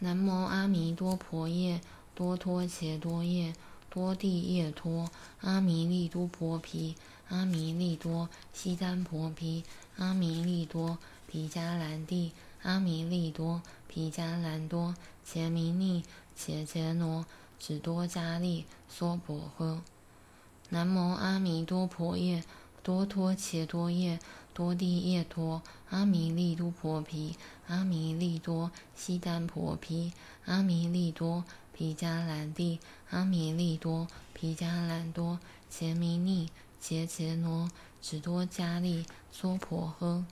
[0.00, 1.80] 南无阿弥多婆夜，
[2.14, 3.54] 多托伽多夜，
[3.88, 6.94] 多地夜拖，阿弥利都婆毗，
[7.28, 9.64] 阿弥利多，悉耽婆毗，
[9.96, 16.04] 阿弥利多，毗迦兰帝，阿弥利多，毗迦兰多，杰弥尼，
[16.34, 17.24] 伽伽挪，
[17.58, 19.80] 只多迦利，娑婆诃。
[20.68, 22.44] 南无阿弥多婆夜。
[22.82, 24.20] 多托伽多夜，
[24.54, 30.12] 多地夜拖，阿弥利都婆毗，阿弥利多，悉耽婆毗，
[30.44, 31.42] 阿弥利多，
[31.72, 32.78] 毗迦兰帝，
[33.10, 37.68] 阿弥利多，毗迦兰多，伽弥尼，伽伽挪，
[38.00, 40.22] 只多迦利，娑婆诃。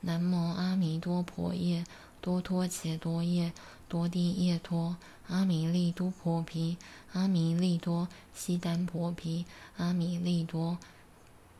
[0.00, 1.84] 南无阿弥多婆夜，
[2.22, 3.52] 多托伽多夜，
[3.88, 4.96] 多地夜托，
[5.28, 6.76] 阿弥利都婆毗，
[7.12, 9.44] 阿弥利多，悉耽婆毗，
[9.76, 10.78] 阿弥利多。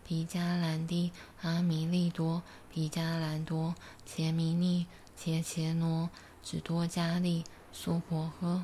[0.04, 1.10] 毗迦兰帝，
[1.42, 4.86] 阿弥利多，毗迦兰多，伽弥尼，
[5.16, 6.10] 伽伽挪，
[6.42, 8.62] 只多迦利，娑婆诃。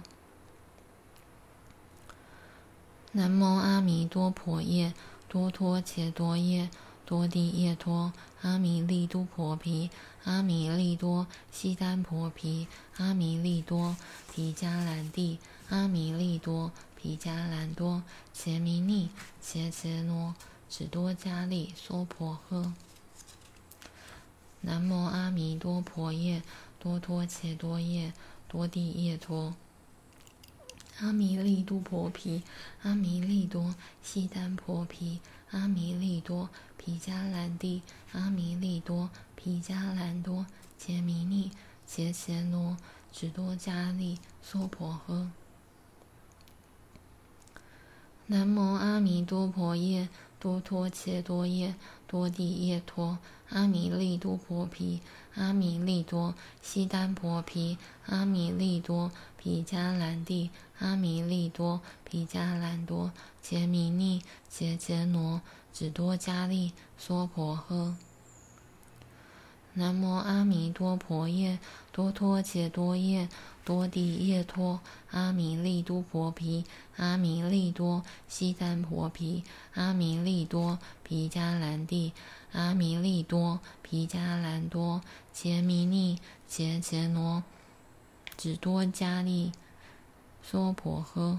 [3.11, 4.95] 南无阿弥多婆夜，
[5.29, 6.71] 多托伽多夜，
[7.05, 9.91] 多地夜托，阿弥利都婆毗，
[10.25, 13.97] 阿弥利多，悉耽婆毗，阿弥利多，
[14.33, 20.35] 毗迦兰帝，阿弥利多，毗迦兰多，伽弥尼，伽伽挪。
[20.71, 22.73] 只多迦利，娑婆诃。
[24.63, 26.43] 南无阿弥多婆夜，
[26.79, 28.15] 多托伽多夜，
[28.49, 29.55] 多地夜拖，
[31.01, 32.43] 阿弥利都婆毗，
[32.83, 37.83] 阿弥利多，悉耽婆毗，阿弥利多，毗迦兰帝，
[38.13, 39.11] 阿弥利多，
[39.43, 40.47] 毗迦兰多，
[40.79, 41.51] 杰弥尼，
[41.85, 42.77] 杰杰罗，
[43.11, 45.31] 只多迦利，娑婆诃。
[48.27, 50.09] 南无阿弥多婆夜。
[50.39, 51.77] 多托伽多夜，
[52.09, 53.19] 多地夜拖，
[53.51, 55.01] 阿弥利多婆毗，
[55.35, 60.51] 阿弥利多，悉耽婆毗，阿弥利多，毗迦兰帝，
[60.81, 65.41] 阿弥利多，毗迦兰多，杰弥尼，杰杰罗，
[65.73, 67.95] 只多迦利，娑婆诃。
[69.75, 71.59] 南无阿弥多婆夜，
[71.93, 73.29] 多托伽多夜。
[73.65, 74.81] 多地夜拖，
[75.13, 76.65] 阿弥利都婆毗，
[76.97, 82.13] 阿弥利多，悉耽婆毗，阿弥利多，毗迦兰帝，
[82.51, 85.01] 阿弥利多，毗迦兰多，
[85.33, 87.45] 伽弥尼，伽伽挪，
[88.37, 89.53] 只多迦利，
[90.43, 91.39] 娑婆诃。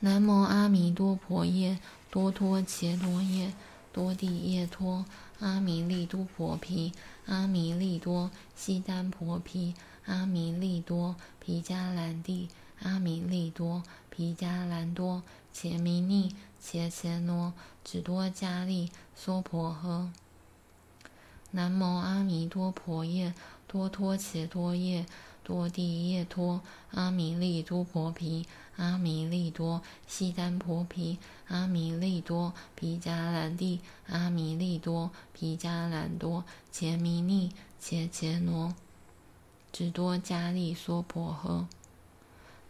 [0.00, 1.78] 南无阿弥多婆夜，
[2.10, 3.54] 多托伽多夜，
[3.96, 5.06] 多地夜拖。
[5.38, 6.92] 阿弥利都婆毗，
[7.24, 20.10] 阿弥利多，悉耽婆毗，阿弥利多，毗迦兰帝，阿弥利多，毗迦兰多，伽弥尼，伽伽挪，只多迦利，娑婆诃。
[21.52, 23.32] 南无阿弥多婆夜，
[23.66, 25.06] 多托伽多夜，
[25.42, 28.46] 多地夜托，阿弥利都婆毗，
[28.76, 38.74] 阿弥利多，悉耽婆毗，阿弥利多，毗迦兰帝，阿弥利多，毗迦兰多，伽弥尼，伽伽挪。
[39.72, 41.66] 只多迦利娑婆诃，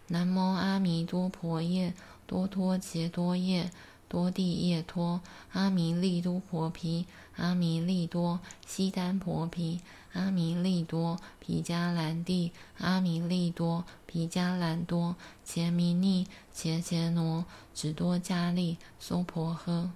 [0.09, 1.95] 南无阿弥多婆夜，
[2.27, 3.71] 多托伽多夜，
[4.09, 5.21] 多地夜拖，
[5.53, 9.81] 阿弥利都婆毗，阿弥利多，悉耽婆毗，
[10.17, 19.91] 阿弥利多，毗迦兰帝，阿弥利多，毗迦兰多，伽弥尼，伽伽挪，只多伽利娑婆诃。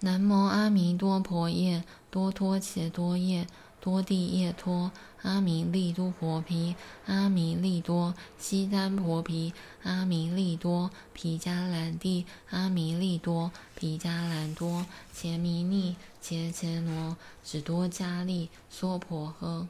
[0.00, 3.46] 南无阿弥多婆夜，多托伽多夜。
[3.80, 4.92] 多地夜哆，
[5.24, 14.84] 阿弥利都婆毗，阿弥利多，悉耽婆毗，阿弥利多，毗迦兰帝，阿弥利多，毗迦兰多，
[15.14, 19.66] 伽弥尼，伽伽罗，只多迦利娑婆诃。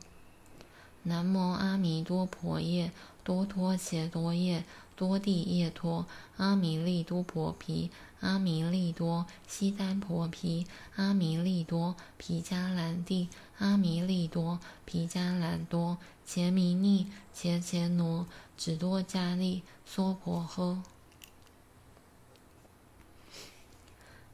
[1.05, 2.91] 南无阿弥多婆夜，
[3.23, 4.65] 多托伽多夜，
[4.97, 6.05] 多地夜拖，
[6.37, 7.93] 阿弥利多婆毗。
[8.25, 20.79] 阿弥利多，悉耽婆毗，阿弥利多，毗迦兰帝，阿弥利多，毗迦兰多，伽弥尼，伽伽挪，只多迦利娑婆诃。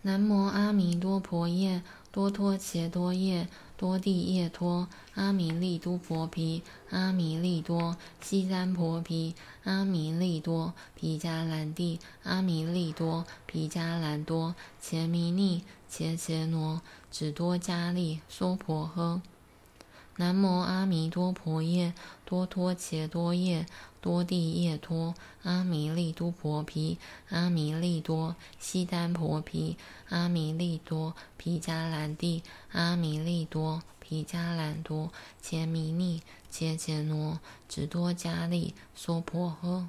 [0.02, 3.48] 南无阿弥多婆夜，多托伽多夜。
[3.80, 19.22] 多地夜拖，阿弥利都婆毗，阿弥利多，悉三婆毗，阿弥利多，毗迦兰帝，阿弥利多，毗迦兰多，伽弥尼，伽伽挪，只多迦利娑婆诃。
[20.16, 21.94] 南无阿弥多婆夜，
[22.26, 23.64] 多托伽多夜。
[24.00, 29.76] 多地夜拖，阿弥利都婆毗，阿弥利多，悉耽婆毗，
[30.08, 39.86] 阿弥利多，毗迦兰帝，阿弥利多，毗迦兰多，伽弥尼，伽伽挪，只多迦利娑婆诃。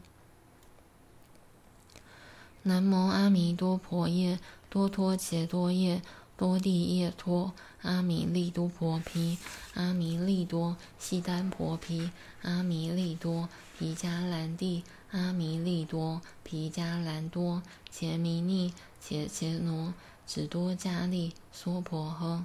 [2.63, 6.01] 南无阿弥多婆夜，多托伽多夜。
[6.41, 9.37] 多地夜拖，阿弥利都婆毗，
[9.75, 12.09] 阿弥利多，悉耽婆毗，
[12.41, 19.93] 阿弥利多，毗迦兰帝，阿弥利多，毗迦兰多，伽弥尼，伽伽罗，
[20.25, 22.43] 只多迦利娑婆诃。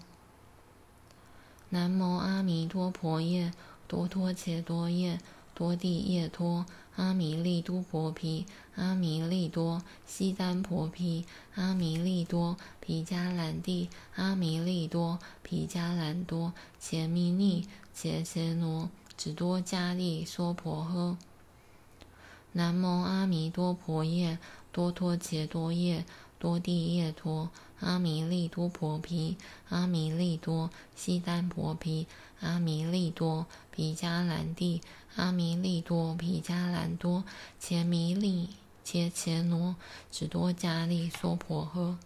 [1.71, 3.51] 南无阿弥陀婆夜，
[3.89, 5.19] 多托伽多夜。
[5.55, 21.17] 多地夜拖，阿弥利都婆毗，阿弥利多，悉耽婆毗，阿弥利多，毗迦兰帝，阿弥利多，毗迦兰多，伽弥尼，伽伽罗，只多迦利娑婆诃。
[22.53, 24.39] 南无阿弥多婆夜，
[24.73, 26.05] 多托伽多夜。
[26.39, 29.39] 多地夜拖，阿弥利都婆毗，
[29.71, 32.07] 阿弥利多，悉耽婆毗，
[32.41, 34.83] 阿弥利多，毗迦兰帝，
[35.17, 37.25] 阿弥利多，毗迦兰多，
[37.59, 38.49] 伽弥尼，
[38.85, 39.77] 伽伽挪，
[40.11, 41.97] 只多迦利娑婆诃。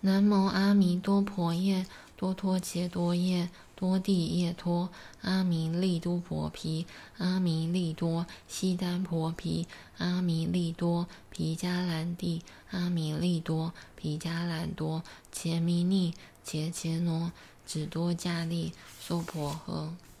[0.00, 1.86] 南无阿弥多婆夜，
[2.16, 3.50] 多托伽多夜。
[3.76, 4.88] 多地夜拖，
[5.22, 6.86] 阿弥利都婆毗，
[7.18, 9.66] 阿弥利多，悉耽婆毗，
[9.98, 16.14] 阿弥利多，毗迦兰帝，阿弥利多，毗迦兰多，伽弥尼，
[16.44, 17.32] 伽伽挪，
[17.66, 20.13] 只多迦利娑婆诃。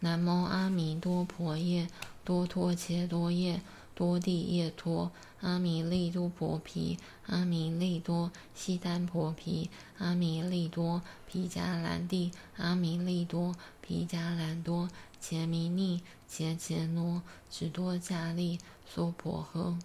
[0.00, 1.88] 南无阿弥多婆夜，
[2.24, 3.62] 多托伽多夜。
[3.92, 14.88] 多地夜拖，阿弥利都婆毗，阿弥利多，悉耽婆毗，阿弥利多，毗迦兰帝，阿弥利多，毗迦兰多，
[15.20, 19.78] 伽弥尼，伽伽挪，只多迦利娑婆诃。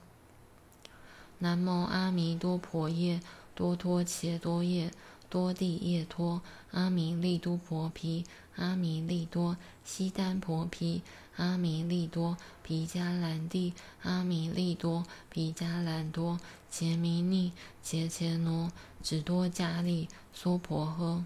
[1.39, 3.19] 南无阿弥多婆夜，
[3.53, 4.93] 多托伽多夜。
[5.35, 8.23] 多地夜拖，阿弥利都婆毗，
[8.55, 11.01] 阿弥利多，悉耽婆毗，
[11.35, 13.73] 阿弥利多，毗迦兰帝，
[14.03, 17.51] 阿弥利多，毗迦兰多，杰弥尼，
[17.83, 18.71] 伽伽挪，
[19.03, 21.25] 只多迦利娑婆诃。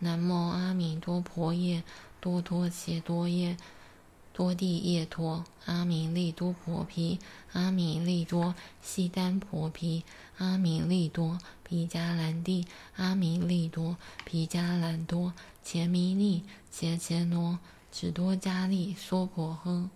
[0.00, 1.84] 南无阿弥多婆夜，
[2.20, 3.56] 多多伽多夜。
[4.32, 7.20] 多地夜拖，阿弥利都婆毗，
[7.52, 10.02] 阿弥利多，悉耽婆毗，
[10.38, 12.66] 阿弥利多，毗迦兰帝，
[12.96, 15.32] 阿弥利多，毗迦兰多，
[15.62, 17.58] 伽弥尼，伽伽挪，
[17.92, 19.88] 只多迦利娑婆诃。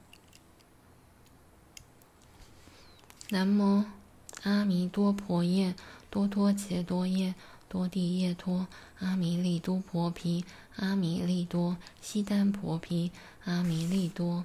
[3.30, 3.84] 南无
[4.42, 5.74] 阿弥多婆夜，
[6.10, 7.34] 多托伽多夜。
[7.70, 8.66] 多地叶拖，
[8.98, 10.42] 阿弥利都婆毗，
[10.76, 13.12] 阿弥利多，悉耽婆毗，
[13.44, 14.42] 阿弥利多，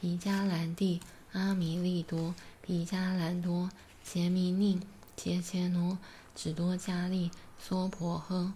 [0.00, 3.68] 毗迦兰帝，阿弥利多，毗迦兰多，
[4.02, 4.80] 伽弥尼，
[5.16, 5.98] 伽伽挪，
[6.34, 8.52] 只多迦利，娑婆诃。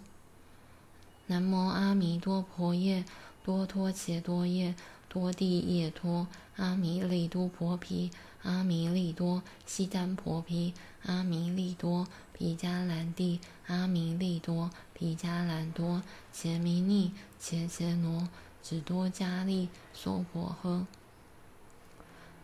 [1.27, 3.05] 南无阿弥多婆夜，
[3.45, 4.75] 多托伽多夜，
[5.09, 8.11] 多地夜拖，阿弥利都婆毗，
[8.43, 16.03] 阿弥利多，悉耽婆毗，阿弥利多，毗迦兰帝，阿弥利多，毗迦兰多，
[16.33, 18.29] 伽弥尼，伽伽挪，
[18.63, 20.87] 只多伽利，娑婆诃。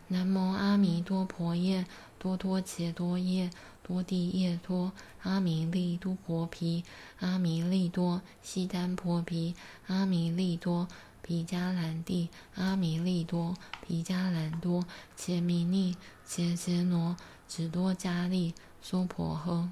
[0.07, 1.87] 南无阿弥多婆夜，
[2.17, 3.49] 多托伽多夜。
[3.87, 6.83] 多地叶多，阿弥利都婆毗，
[7.19, 9.53] 阿弥利多，悉耽婆毗，
[9.85, 10.87] 阿弥利多，
[11.21, 13.55] 毗迦兰帝，阿弥利多，
[13.85, 14.83] 毗迦兰多，
[15.15, 15.95] 伽弥尼，
[16.25, 17.15] 伽伽挪，
[17.47, 19.69] 只多迦利，娑婆诃。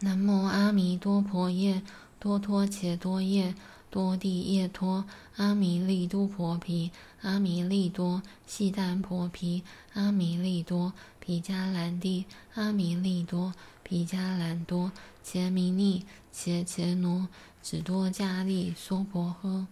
[0.00, 1.82] 南无阿弥多婆夜，
[2.18, 3.54] 多托伽多夜。
[3.94, 5.04] 多地叶拖，
[5.36, 6.90] 阿弥利都婆毗，
[7.22, 12.24] 阿弥利多，悉耽婆毗，阿弥利多，毗迦兰帝，
[12.54, 14.90] 阿弥利多，毗迦兰多，
[15.22, 17.28] 伽弥尼，伽伽挪，
[17.62, 19.66] 只多迦利，娑婆诃。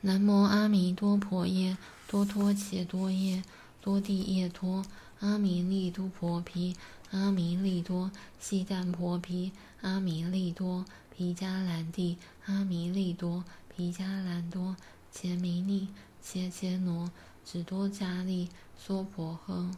[0.00, 1.76] 南无阿弥多婆夜，
[2.08, 3.42] 多托伽多夜，
[3.82, 4.82] 多地叶拖，
[5.20, 6.74] 阿弥利都婆毗，
[7.10, 10.86] 阿弥利多，悉耽婆毗，阿弥利多。
[11.14, 14.74] 皮迦兰蒂，阿弥利多，皮迦兰多，
[15.10, 15.90] 杰弥尼，
[16.22, 17.10] 伽伽挪，
[17.44, 18.48] 只多迦利，
[18.78, 19.70] 娑婆诃。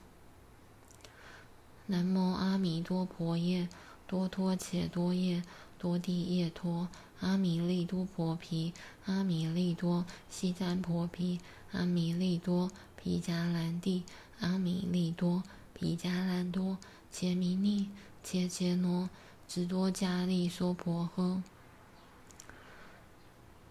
[1.87, 3.68] 南无阿弥多婆夜，
[4.07, 5.43] 多托伽多夜，
[5.76, 8.72] 多地叶拖，阿弥利多婆毗，
[9.07, 11.41] 阿弥利多，悉耽婆毗，
[11.72, 14.05] 阿弥利多，毗迦兰帝，
[14.39, 16.78] 阿弥利多，毗迦兰多，
[17.11, 17.91] 伽弥尼，
[18.22, 19.11] 伽伽挪。
[19.47, 21.42] 只多迦利，娑婆诃。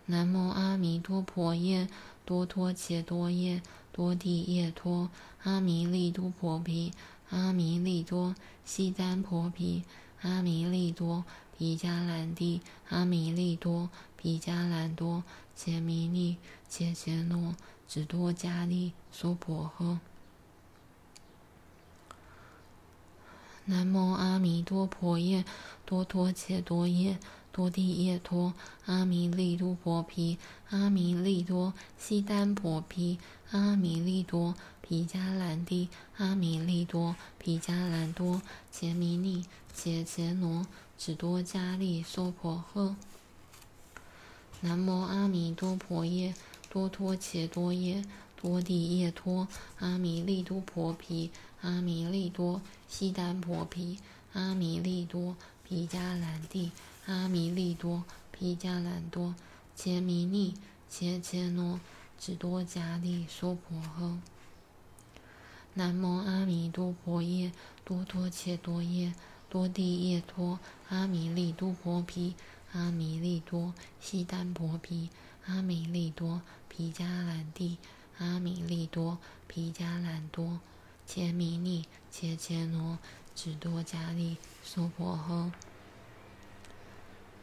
[0.06, 1.88] 南无阿弥陀婆夜，
[2.26, 3.62] 多托伽多夜，
[3.92, 5.10] 多地叶拖，
[5.44, 6.92] 阿弥利都婆毗，
[7.30, 9.84] 阿弥利多，悉耽婆毗，
[10.22, 11.24] 阿弥利多，
[11.58, 15.24] 毗迦兰帝，阿弥利多，毗迦兰多，
[15.56, 17.56] 伽弥利，伽伽挪，
[17.88, 20.00] 只多迦利，娑婆诃。
[23.66, 25.46] 南无阿弥多婆夜，
[25.86, 27.18] 多托伽多夜，
[27.54, 28.54] 多地叶拖，
[28.86, 30.38] 阿弥利都婆毗，
[30.70, 33.20] 阿弥利多，悉耽婆毗，
[33.52, 35.88] 阿弥利多，毗迦兰帝，
[36.18, 40.66] 阿弥利多，毗迦兰多，伽弥尼，伽伽罗，
[40.98, 42.96] 只多迦利，娑婆诃。
[44.60, 46.34] 南无阿弥多婆夜，
[46.70, 48.04] 多托伽多夜，
[48.36, 49.48] 多地叶拖，
[49.80, 51.32] 阿弥利都婆毗。
[51.64, 53.98] 阿弥利多，悉耽婆毗，
[54.34, 56.72] 阿弥利多，毗迦兰帝，
[57.06, 58.04] 阿弥利多，
[58.34, 59.34] 毗迦兰多，
[59.74, 60.56] 伽弥尼，
[60.90, 61.80] 伽伽挪，
[62.20, 64.18] 只多迦利，娑婆诃。
[65.76, 67.54] 南无阿弥多婆夜，
[67.86, 69.14] 多托伽多夜，
[69.50, 70.60] 多地叶拖，
[70.90, 72.36] 阿弥利都婆毗，
[72.74, 75.10] 阿弥利多，悉耽婆毗，
[75.46, 77.78] 阿弥利多，毗迦兰帝，
[78.18, 80.60] 阿弥利多，毗迦兰多。
[81.06, 82.98] 伽弥尼，伽伽挪，
[83.36, 85.52] 只多迦利，娑婆诃。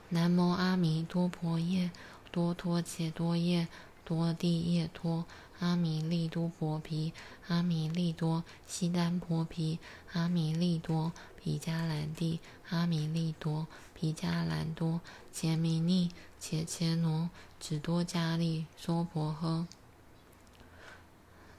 [0.08, 1.90] 南无阿弥多婆夜，
[2.32, 3.68] 多托伽多夜，
[4.04, 5.24] 多地叶拖，
[5.60, 7.12] 阿弥利都婆毗，
[7.46, 9.78] 阿弥利多，悉耽婆毗，
[10.12, 12.40] 阿弥利多，毗迦兰帝，
[12.70, 15.00] 阿弥利多，毗迦兰多，
[15.30, 17.30] 伽弥尼，伽伽挪，
[17.60, 19.79] 只多迦利，娑婆诃。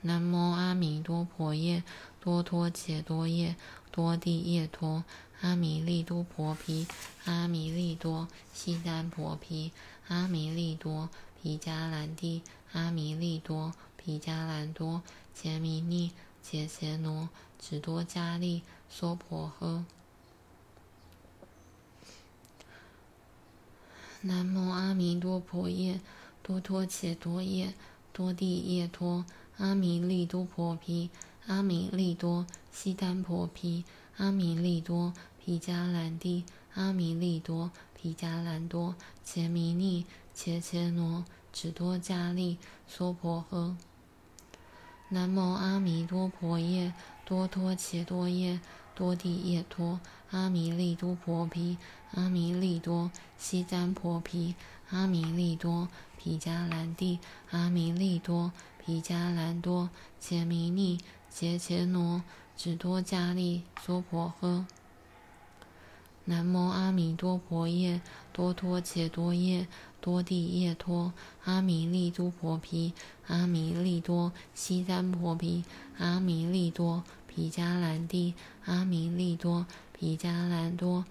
[0.03, 1.83] 南无阿弥多婆夜，
[2.19, 3.55] 多托伽多夜，
[3.91, 5.03] 多地叶拖，
[5.41, 6.87] 阿弥利多婆毗，
[7.25, 9.71] 阿弥利多，悉耽婆毗，
[10.07, 11.09] 阿弥利多，
[11.43, 12.41] 毗迦兰帝，
[12.71, 15.03] 阿弥利多，毗迦兰多，
[15.35, 17.29] 伽弥尼，伽伽挪，
[17.59, 19.83] 只多迦利，娑婆诃。
[24.21, 26.01] 南无阿弥多婆夜，
[26.41, 27.75] 多托伽多夜，
[28.11, 29.23] 多地叶拖。
[29.57, 31.09] 阿弥利都婆毗，
[31.45, 33.83] 阿弥利多，悉耽婆毗，
[34.17, 36.43] 阿弥利多，毗迦兰帝，
[36.73, 43.75] 阿弥利多，毗迦兰多，伽弥尼，伽伽挪，只多迦利，娑婆诃。
[45.09, 46.93] 南无阿弥多婆夜，
[47.25, 48.61] 多托伽多夜，
[48.95, 49.99] 多地叶拖，
[50.29, 51.77] 阿弥利都婆毗，
[52.11, 54.55] 阿弥利多，悉耽婆毗，
[54.89, 58.53] 阿弥利多，毗迦兰帝，阿弥利多。
[58.83, 62.23] 毗迦兰多，伽弥尼，伽伽挪，
[62.57, 64.65] 只多迦利娑婆诃。
[66.25, 68.01] 南无阿弥多婆夜，
[68.33, 69.67] 多托伽多夜，
[69.99, 71.13] 多帝夜托，
[71.43, 72.93] 阿弥利都婆毗，
[73.27, 75.63] 阿弥利多，悉耽婆毗，
[75.99, 78.33] 阿弥利多，毗迦兰帝，
[78.65, 81.05] 阿弥利多，毗迦兰多，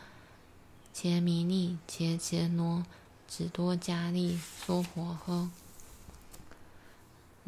[0.92, 2.84] 伽弥尼，羯羯罗，
[3.28, 5.48] 只多迦利娑婆诃。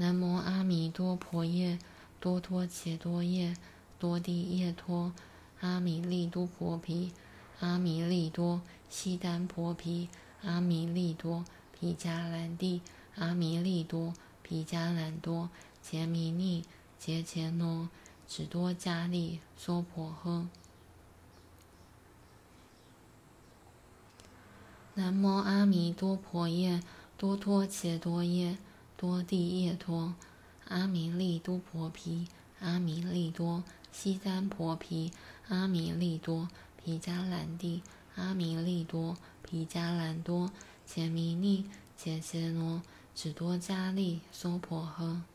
[0.02, 1.78] 南无阿弥多婆夜，
[2.18, 3.56] 多托伽多夜，
[4.00, 5.12] 多帝夜托，
[5.60, 7.12] 阿弥利都婆毗。
[7.60, 10.08] 阿弥利多，悉耽婆毗，
[10.42, 11.44] 阿弥利多，
[11.78, 12.82] 毗迦兰帝，
[13.14, 15.48] 阿弥利多，毗迦兰多，
[15.80, 16.64] 伽弥尼，
[17.00, 17.88] 羯羯罗，
[18.26, 20.48] 只多迦利娑婆诃。
[24.94, 26.82] 南无阿弥多婆夜，
[27.16, 28.58] 多托伽多夜，
[29.02, 30.14] 多地夜托，
[30.68, 32.28] 阿弥利都婆毗，
[32.60, 35.10] 阿弥利多，悉耽婆毗，
[35.48, 36.48] 阿弥利多。
[36.76, 37.82] 毗迦兰帝，
[38.14, 40.52] 阿弥利多，毗迦兰多，
[40.86, 41.66] 伽弥尼，
[41.98, 42.80] 羯羯罗，
[43.12, 45.31] 只多迦利娑婆诃。